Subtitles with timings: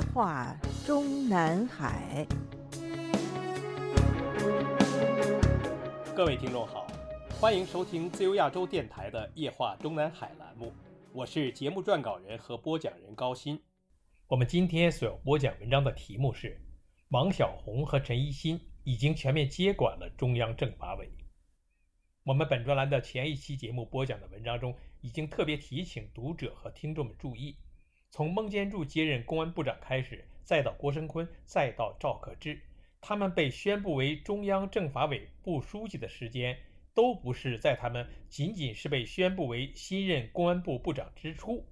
[0.00, 2.26] 夜话中南海。
[6.16, 6.86] 各位听众好，
[7.38, 10.72] 欢迎收听自由亚洲电台的《夜话中南海》栏目，
[11.12, 13.60] 我是节目撰稿人和播讲人高鑫。
[14.26, 16.58] 我们今天所要播讲文章的题目是：
[17.10, 21.10] 王小红和陈一新已经全面接管了中央政法委。
[22.24, 27.54] 我们本专栏的前一期节目播讲的文章中，已经特别提醒读者和听众们注意：
[28.10, 32.60] 从孟建柱接任公安部长开始，再到郭声琨，再到赵可志，
[33.00, 36.58] 他们被宣布为中央政法委副书记的时间，
[36.92, 41.64] 都不是在他们仅仅是被宣布为新任公安部部长之初，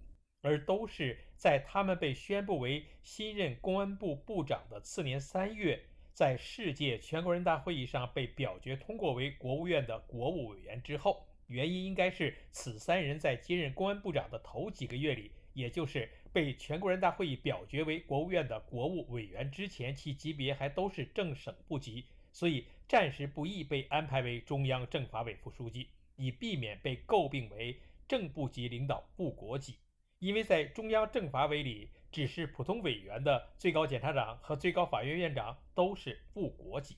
[0.43, 5.81] 而都是在他们被宣布为新任公安部部长的次年三月。
[6.15, 29.77] 在世界全国人大会议上被表决通过为国务院的国务委员之后，原因应该是此三人在接任公安部长的头几个月里，也就是被全国人大会议表决为国务院的国务委员之前，其级别还都是正省部级，所以暂时不宜被安排为中央政法委副书记，以避免被诟病为正部级领导部国级。
[30.21, 31.91] 因为在中央政法委里。
[32.11, 36.97] 只是普通委员的最高检察长和最高法院院长都是副国级，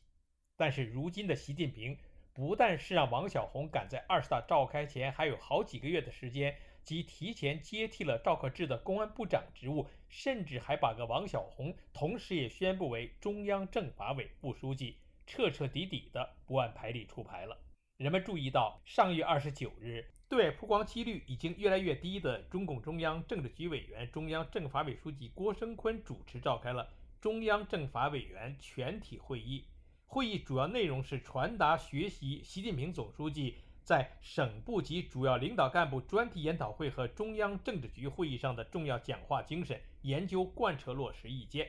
[0.56, 1.98] 但是如今的习近平
[2.32, 17.58] 不但是让王小红赶在二十大召开前还有好几个月的时间，即提前接替了赵克志的公安部长职务，甚至还把个王小红同时也宣布为中央政法委副书记，彻彻底底的不按牌理出牌了。
[17.96, 20.04] 人们注意到上月二十九日。
[20.30, 26.88] 对曝光几率已经越来越低的中共中央政治局委员、中央政法委书记郭声琨主持召开了
[27.20, 29.64] 中央政法委员全体会议。
[30.06, 33.56] 会议主要内容是传达学习习近平总书记
[33.90, 41.68] 在省部级主要领导干部专题研讨会和中央政治局会议上的重要讲话精神，研究贯彻落实意见。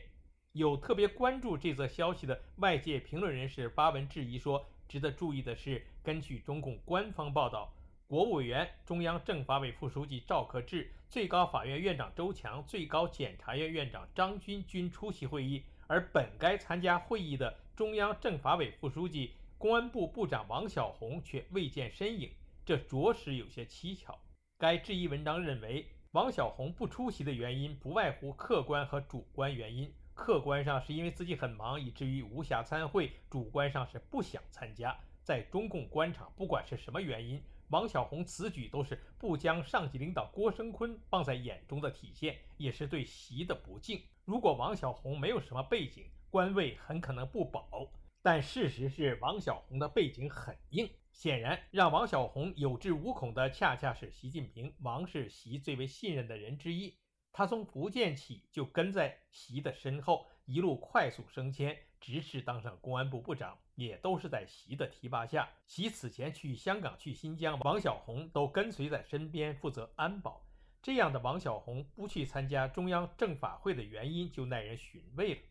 [0.52, 7.74] 有特别关注这则消息的外界评论人士发文质疑说：“值得注意的是，根据中共官方报道。”
[8.06, 22.32] 国务委员、中央政法委副书记赵克志、最高法院院长周强、最高检察院院长张军均出席会议，而本该参加会议的中央政法委副书记、公安部部长王小红却未见身影，
[22.66, 24.18] 这着实有些蹊跷。
[24.58, 29.94] 该质疑文章认为，王小红不出席的原因不外乎客观和主观原因。
[30.16, 34.98] 客观上是因为自己很忙，以至于无暇参会；主观上是不想参加。
[35.22, 37.40] 在中共官场，不管是什么原因。
[37.70, 44.02] 王小红此举都是不将上级领导郭声琨放在眼中的体现，也是对习的不敬。
[44.26, 47.88] 如果王小红没有什么背景，官位很可能不保。
[48.22, 50.90] 但事实是，王小红的背景很硬。
[51.12, 54.74] 显然，让王小红有恃无恐的，恰恰是习近平。
[54.80, 56.98] 王是习最为信任的人之一，
[57.34, 61.78] 他从福建起就跟在习的身后，一路快速升迁。
[62.00, 65.48] 直至当上公安部部长，也都是在习的提拔下。
[65.68, 70.44] 习此前去香港、去新疆，王小红都跟随在身边负责安保。
[70.82, 75.42] 这样的王小红不去参加中央政法会的原因就耐人寻味了。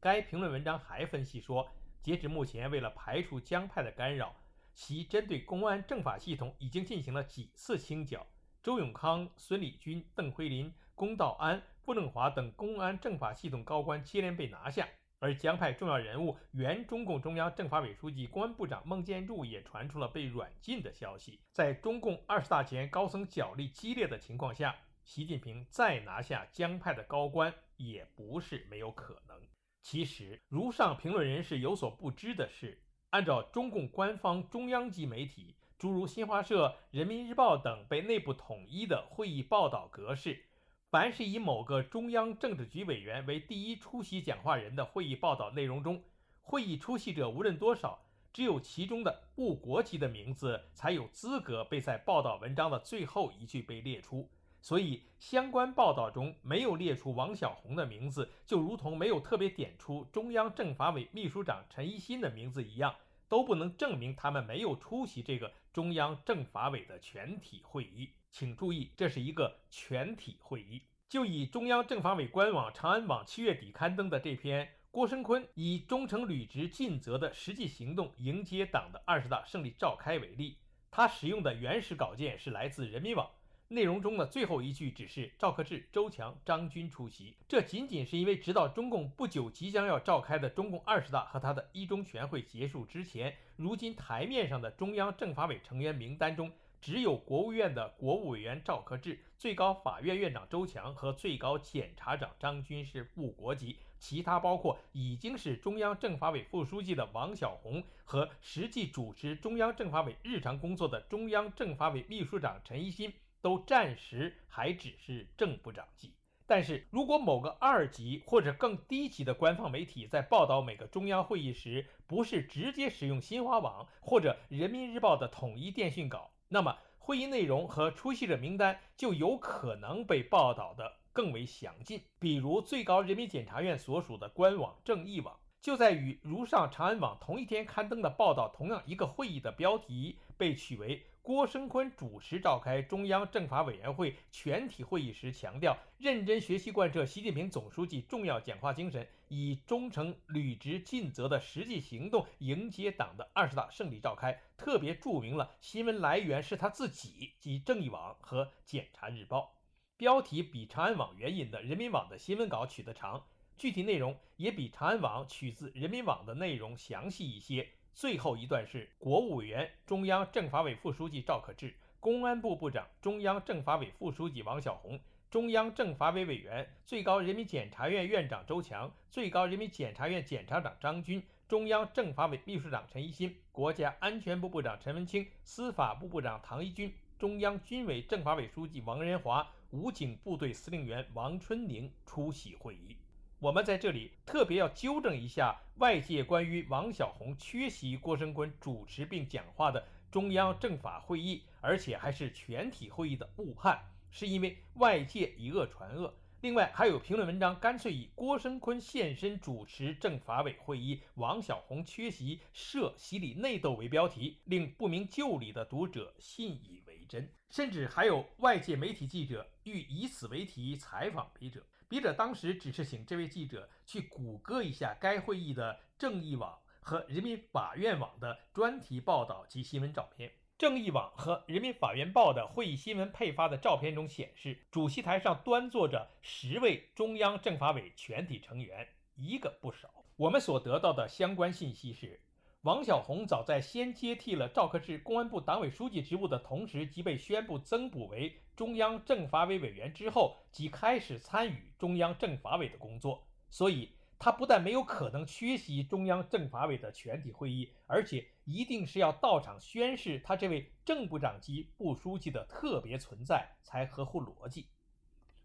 [0.00, 1.68] 该评论文章还分析说，
[2.02, 4.34] 截至目前，为了排除江派的干扰，
[4.72, 8.26] 习针对公安政法系统已经进行了几次清剿。
[8.62, 14.88] 周永康、孙立军、邓辉林、龚道安、傅政华等公安政法系统高官接连被拿下。
[15.18, 21.40] 而江派重要人物原中共中央政法委书记、公安部长孟建柱也传出了被软禁的消息。
[21.52, 24.74] 在中共二十大前高层角力激烈的情况下，
[25.04, 29.38] 习近平再拿下江派的高官也不是没有可能。
[29.82, 40.44] 其实，如上评论人士有所不知的是，按照中共官方中央级媒体，诸如新华社、人民日报等被内部统一的会议报道格式。
[40.90, 46.04] 凡是以某个中央政治局委员为第一出席讲话人的会议报道内容中，
[46.42, 54.28] 会议出席者无论多少，只有其中的部国级的名字才有资格被在报道文章的最后一句被列出。
[54.62, 62.94] 所以，相关报道中没有列出王小红的名字，就如同没有特别点出中央政法委秘书长陈一新的名字一样，
[63.28, 68.10] 都不能证明他们没有出席这个中央政法委的全体会议。
[68.30, 70.82] 请注意，这是一个全体会议。
[71.08, 80.58] 就以中央政法委官网、长安网七月底刊登的这篇郭声琨以忠诚履职尽责的实际行动迎接党的二十大胜利召开为例，
[80.90, 83.28] 他使用的原始稿件是来自人民网，
[83.72, 87.36] 内容中的最后一句只是赵克志、周强、张军出席。
[87.46, 96.50] 这仅仅是因为直到中共不久即将要召开的中共二十大和他的一中全会结束之前，如今台面上的中央政法委成员名单中。
[96.80, 116.14] 只有国务院的国务委员赵克志、最高法院院长周强和最高检察长张军是副国级，其他包括已经是中央政法委副书记的王小红和实际主持中央政法委日常工作的中央政法委秘书长陈一新，都暂时还只是正部长级。
[116.46, 132.02] 但是如果某个二级或者更低级的官方媒体在报道每个中央会议时，不是直接使用新华网或者人民日报的统一电讯稿，那么会议内容和出席者名单就有可能被报道的更为详尽。
[132.18, 141.06] 比如最高人民检察院所属的官网正义网，就在与如上长安网同一天刊登的报道同样一个会议的标题被取为。
[141.22, 154.40] 郭声琨主持召开中央政法委员会全体会议时强调，认真学习贯彻习近平总书记重要讲话精神，以忠诚履职尽责的实际行动迎接党的二十大胜利召开。
[154.56, 159.54] 特别注明了新闻来源是他自己及正义网和检察日报。
[159.98, 163.26] 标题比长安网援引的人民网的新闻稿取得长，
[163.58, 167.68] 具体内容也比长安网取自人民网的内容详细一些。
[167.92, 174.98] 最后一段是国务委员、中央政法委副书记赵克志，公安部部长、中央政法委副书记王小洪，
[175.30, 192.96] 中央政法委委员、最高人民检察院院长周强，最高人民检察院检察长张军，中央政法委秘书长陈一新，国家安全部部长陈文清，司法部部长唐一军，中央军委政法委书记王仁华，武警部队司令员王春宁出席会议。
[193.40, 206.12] 我们在这里特别要纠正一下外界关于王小红缺席郭声琨主持并讲话的中央政法会议，而且还是全体会议的误判，是因为外界以讹传讹。
[206.42, 221.64] 另外，还有评论文章干脆以郭声琨现身主持政法委会议，王小红缺席涉洗礼内斗为标题，令不明就里的读者信以为真，甚至还有外界媒体记者欲以此为题采访笔者。
[221.90, 230.30] 笔者当时只是请这位记者去谷歌一下该会议的正义网和人民法院网的专题报道及新闻照片。
[230.56, 239.90] 正义网和人民法院报的会议新闻配发的照片中显示，主席台上端坐着十位中央政法委全体成员，一个不少。
[240.14, 242.20] 我们所得到的相关信息是。
[242.62, 253.26] 王小红早在先接替了赵克志公安部党委书记职务的同时，即被宣布增补为中央政法委委员之后，即开始参与中央政法委的工作。
[253.48, 264.66] 所以，他不但没有可能缺席中央政法委的全体会议，而且一定是要到场宣誓他这位正部长级部书记的特别存在，才合乎逻辑。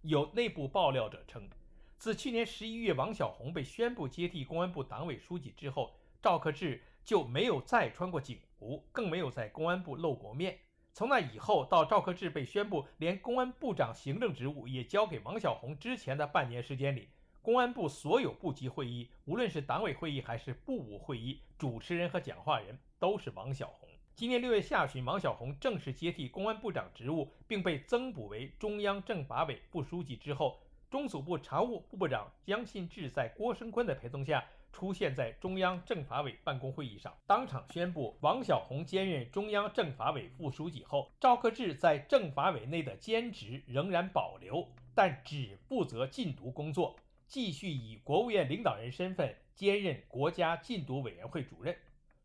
[0.02, 1.50] 有内部爆料者称，
[1.98, 6.84] 自去年十一月王小红被宣布接替公安部党委书记之后，赵克志。
[7.06, 10.58] 就没有再穿过警服，更没有在公安部露过面。
[10.92, 17.10] 从那以后，到赵克志被宣布连公安部长行政职务也交给王小洪之前的半年时间里，
[17.42, 23.88] 公安部所有部级会议，无论是党委会议还是部务会议，主持人和讲话人都是王小洪。
[24.16, 34.44] 今年六月下旬，王小洪正式接替公安部长职务，并被增补为中央政法委副书记之后，中组部常务副部长江信志在郭声琨的陪同下。
[34.76, 51.74] 出现在中央政法委办公会议上，当场宣布王小红兼任中央政法委副书记后，赵克志在政法委内的兼职仍然保留，但只负责禁毒工作，继续以国务院领导人身份兼任国家禁毒委员会主任。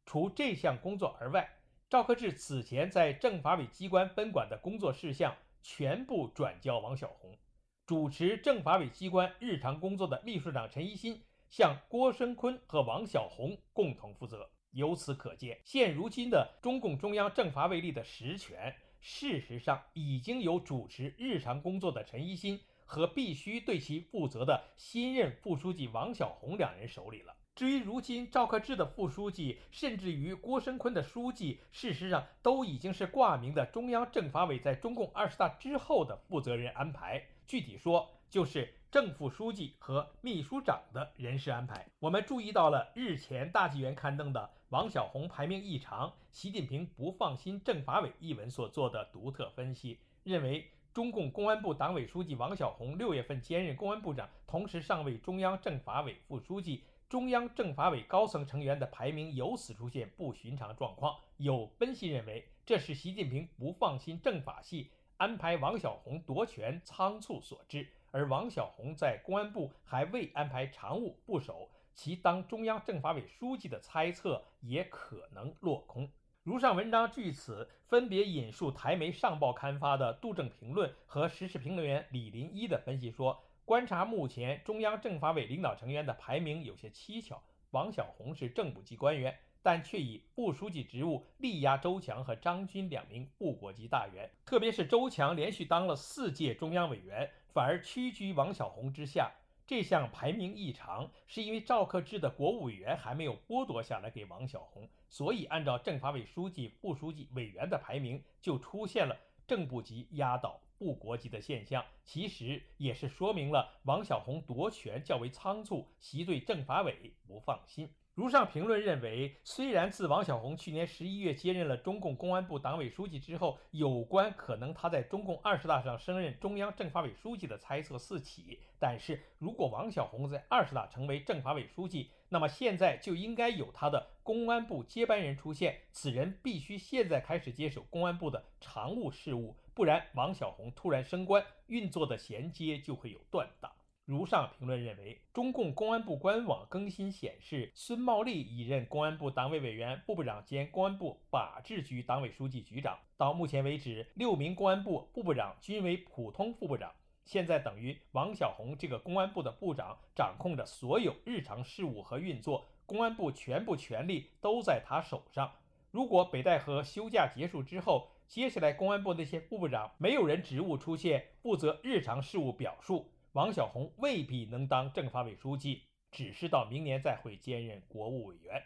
[0.05, 1.49] 除这项工作而外，
[1.89, 7.39] 赵克志此前在政法委机关分管的工作事项全部转交王小红，
[7.87, 11.23] 主持政法委机关日常工作的秘书长陈一新。
[11.51, 14.49] 向郭声琨和王小红共同负责。
[14.71, 27.35] 由此可见，现如今的中共中央政法委里的实权，事实上已经由主持日常工作的陈一新和必须对其负责的新任副书记王小红两人手里了。
[27.57, 37.21] 至于如今赵克志的副书记，甚至于郭声琨的书记，事实上都已经是挂名的中央政法委在中共二十大之后的负责人安排。
[37.45, 38.73] 具体说，就是。
[38.91, 61.17] 正副书记和秘书长的人事安排，我们注意到了日前大纪元刊登的王小洪排名异常，习近平不放心政法委一文所做的独特分析，认为中共公安部党委书记王小洪六月份兼任公安部长，同时上位中央政法委副书记，中央政法委高层成员的排名由此出现不寻常状况。
[61.37, 67.87] 有分析认为，这是习近平不放心政法系，安排王小洪夺权仓促所致。
[68.11, 76.09] 而王小红在公安部还未安排常务部首，其当中央政法委书记的猜测也可能落空。
[76.43, 87.41] 如上文章据此分别引述台媒上报刊发的杜政评论和时事评论员李林一的分析说，观察目前中央政法委领导成员的排名有些蹊跷。
[87.73, 94.29] 王小红是正部级官员，但却以副书记职务力压周强和张军两名部国级大员。
[94.45, 99.33] 特别是周强连续当了四届中央委员，反而屈居王小红之下。
[99.67, 109.17] 这项排名异常，是因为赵克志的国务委员还没有剥夺下来给王小红，所以按照政法委书记、副书记、委员的排名，就出现了
[109.47, 111.85] 正部级压倒部国级的现象。
[112.05, 117.89] 其实也是说明了王小红夺权较为仓促，习对政法委不放心。
[118.21, 143.73] 如上评论认为，虽然自王小红去年十一月接任了中共公安部党委书记之后，有关可能他在中共二十大上升任中央政法委书记的猜测四起，但是如果王小红在二十大成为政法委书记，那么现在就应该有他的公安部接班人出现，此人必须现在开始接手公安部的常务事务，不然王小红突然升官，运作的衔接就会有断档。
[144.11, 152.99] 如上评论认为，中共公安部官网更新显示，孙茂利已任公安部党委委员、部部长兼公安部法制局党委书记局长。
[153.17, 156.93] 到目前为止，六名公安部部部长均为普通副部长。
[157.25, 165.53] 现在等于王小红这个公安部的部长掌控着所有日常事务和运作，公安部全部权力都在他手上。
[165.93, 173.13] 如果北戴河休假结束之后，接下来公安部那些副部长没有人职务出现，负责日常事务表述。
[173.35, 178.61] 王小红未必能当政法委书记，只是到明年再会兼任国务委员。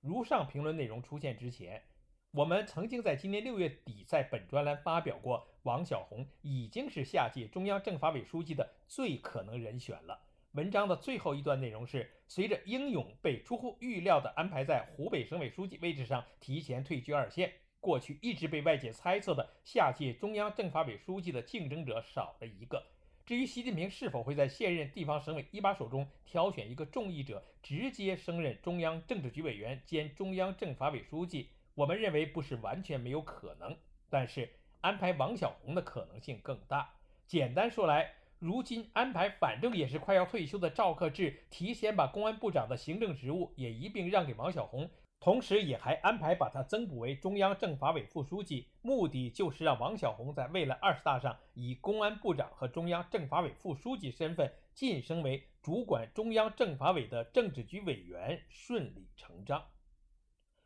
[0.00, 1.82] 如上评论内容出现之前，
[2.30, 10.18] 我们曾经在今年六月底在本专栏发表过，王小红已经是下届中央政法委书记的最可能人选了。
[10.52, 22.82] 文章的最后一段内容是：随着英勇被出乎预料地安排在湖北省委书记位置上提前退居二线，过去一直被外界猜测的下届中央政法委书记的竞争者少了一个。
[23.30, 33.76] 至于习近平是否会在现任地方省委一把手中挑选一个众议者，直接升任中央政治局委员兼中央政法委书记，我们认为不是完全没有可能。
[34.08, 36.92] 但是安排王小红的可能性更大。
[37.28, 44.90] 简单说来，如今安排反正也是快要退休的赵克志，提前把公安部长的行政职务也一并让给王小红。
[45.20, 59.62] 同时，也还安排把他增补为中央政法委副书记，目的就是让王小红在未来二十大上以公安部长和中央政法委副书记身份晋升为主管中央政法委的政治局委员，顺理成章。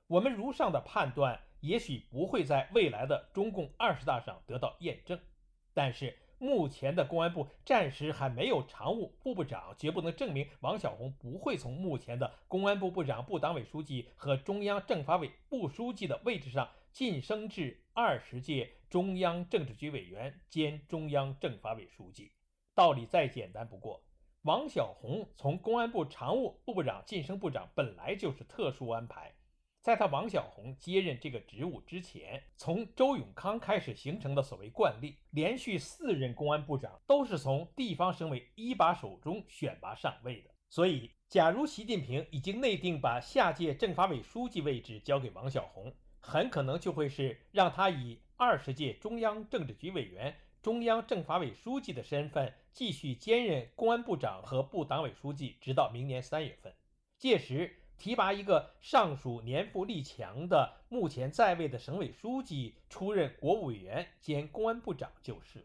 [0.07, 5.19] 我们如上的判断，也许不会在未来的中共二十大上得到验证，
[5.75, 6.17] 但是。
[6.45, 22.31] 目前的公安部暂时还没有常务副部长，绝不能证明王小红不会从目前的公安部部长、部党委书记和中央政法委副书记的位置上晋升至二十届中央政治局委员兼中央政法委书记。
[22.75, 24.05] 道理再简单不过，
[24.43, 29.35] 王小红从公安部常务副部长晋升部长本来就是特殊安排。
[29.85, 40.49] 在他王小红接任这个职务之前，从周永康开始形成的所谓惯例，连续四任公安部长都是从地方省委一把手中选拔上位的。
[40.71, 56.73] 所以，假如习近平已经内定把下届政法委书记位置交给王小红，很可能就会是让他以二十届中央政治局委员、中央政法委书记的身份继续兼任公安部长和部党委书记，直到明年三月份。
[57.19, 57.81] 届时。
[57.97, 65.65] 提拔一个上属年富力强的、目前在位的省委书记出任国务委员兼公安部长就是了。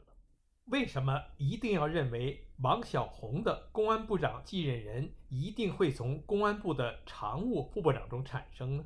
[0.65, 8.85] 为什么一定要认为王小红的公安部长继任人一定会从公安部的常务副部长中产生呢？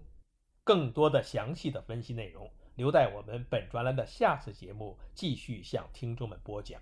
[0.64, 6.82] 更多的详细的分析内容，留待我们本专栏的下次节目继续向听众们播讲。